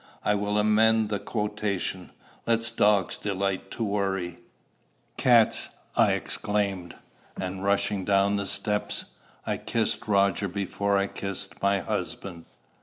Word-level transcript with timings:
I 0.25 0.33
will 0.33 0.57
amend 0.57 1.09
the 1.09 1.19
quotation: 1.19 2.09
'Let 2.47 2.71
dogs 2.75 3.17
delight 3.17 3.69
to 3.69 3.83
worry'" 3.83 4.39
"Cats," 5.15 5.69
I 5.95 6.13
exclaimed; 6.13 6.95
and 7.39 7.63
rushing 7.63 8.03
down 8.03 8.35
the 8.37 8.47
steps, 8.47 9.05
I 9.45 9.57
kissed 9.57 10.07
Roger 10.07 10.47
before 10.47 10.97
I 10.97 11.05
kissed 11.05 11.61
my 11.61 11.81
husband. 11.81 12.45